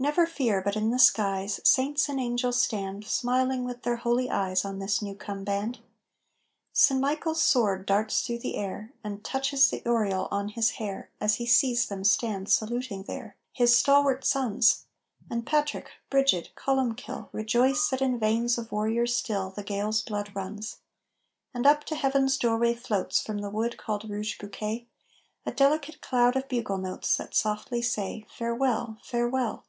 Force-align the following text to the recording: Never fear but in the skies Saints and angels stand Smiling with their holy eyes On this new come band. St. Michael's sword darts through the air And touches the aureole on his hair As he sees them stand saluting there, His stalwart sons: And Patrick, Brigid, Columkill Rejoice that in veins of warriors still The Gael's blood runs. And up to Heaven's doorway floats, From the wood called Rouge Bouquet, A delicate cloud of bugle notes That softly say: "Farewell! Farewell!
Never 0.00 0.26
fear 0.28 0.62
but 0.62 0.76
in 0.76 0.92
the 0.92 0.98
skies 1.00 1.58
Saints 1.64 2.08
and 2.08 2.20
angels 2.20 2.62
stand 2.62 3.04
Smiling 3.04 3.64
with 3.64 3.82
their 3.82 3.96
holy 3.96 4.30
eyes 4.30 4.64
On 4.64 4.78
this 4.78 5.02
new 5.02 5.16
come 5.16 5.42
band. 5.42 5.80
St. 6.72 7.00
Michael's 7.00 7.42
sword 7.42 7.84
darts 7.84 8.20
through 8.22 8.38
the 8.38 8.54
air 8.54 8.92
And 9.02 9.24
touches 9.24 9.68
the 9.70 9.82
aureole 9.84 10.28
on 10.30 10.50
his 10.50 10.70
hair 10.78 11.10
As 11.20 11.34
he 11.36 11.46
sees 11.46 11.86
them 11.88 12.04
stand 12.04 12.48
saluting 12.48 13.02
there, 13.08 13.36
His 13.52 13.76
stalwart 13.76 14.24
sons: 14.24 14.86
And 15.28 15.44
Patrick, 15.44 15.90
Brigid, 16.10 16.50
Columkill 16.54 17.28
Rejoice 17.32 17.88
that 17.88 18.00
in 18.00 18.20
veins 18.20 18.56
of 18.56 18.70
warriors 18.70 19.16
still 19.16 19.50
The 19.50 19.64
Gael's 19.64 20.02
blood 20.02 20.30
runs. 20.32 20.76
And 21.52 21.66
up 21.66 21.82
to 21.86 21.96
Heaven's 21.96 22.38
doorway 22.38 22.74
floats, 22.74 23.20
From 23.20 23.38
the 23.38 23.50
wood 23.50 23.76
called 23.76 24.08
Rouge 24.08 24.38
Bouquet, 24.38 24.86
A 25.44 25.50
delicate 25.50 26.00
cloud 26.00 26.36
of 26.36 26.46
bugle 26.48 26.78
notes 26.78 27.16
That 27.16 27.34
softly 27.34 27.82
say: 27.82 28.24
"Farewell! 28.32 28.98
Farewell! 29.02 29.64